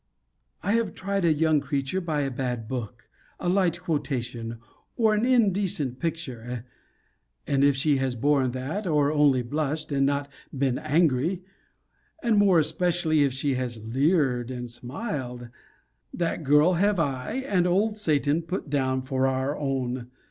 I 0.63 0.71
have 0.71 0.95
tried 0.95 1.25
a 1.25 1.31
young 1.31 1.59
creature 1.59 2.01
by 2.01 2.21
a 2.21 2.31
bad 2.31 2.67
book, 2.67 3.07
a 3.39 3.47
light 3.47 3.79
quotation, 3.79 4.57
or 4.95 5.13
an 5.13 5.27
indecent 5.27 5.99
picture; 5.99 6.65
and 7.45 7.63
if 7.63 7.75
she 7.75 7.97
has 7.97 8.15
borne 8.15 8.49
that, 8.53 8.87
or 8.87 9.11
only 9.11 9.43
blushed, 9.43 9.91
and 9.91 10.03
not 10.07 10.27
been 10.51 10.79
angry; 10.79 11.43
and 12.23 12.35
more 12.35 12.57
especially 12.57 13.21
if 13.21 13.31
she 13.31 13.53
has 13.53 13.77
leered 13.77 14.49
and 14.49 14.71
smiled; 14.71 15.49
that 16.11 16.41
girl 16.43 16.73
have 16.73 16.99
I, 16.99 17.33
and 17.47 17.67
old 17.67 17.99
Satan, 17.99 18.41
put 18.41 18.71
down 18.71 19.03
for 19.03 19.27
our 19.27 19.55
own. 19.55 20.07